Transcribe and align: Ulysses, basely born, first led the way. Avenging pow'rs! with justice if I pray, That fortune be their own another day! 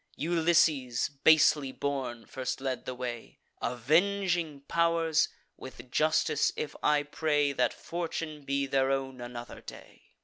Ulysses, 0.17 1.09
basely 1.23 1.71
born, 1.71 2.25
first 2.25 2.59
led 2.59 2.85
the 2.85 2.95
way. 2.95 3.37
Avenging 3.61 4.61
pow'rs! 4.61 5.27
with 5.57 5.91
justice 5.91 6.51
if 6.55 6.75
I 6.81 7.03
pray, 7.03 7.51
That 7.51 7.71
fortune 7.71 8.41
be 8.43 8.65
their 8.65 8.89
own 8.89 9.21
another 9.21 9.61
day! 9.61 10.15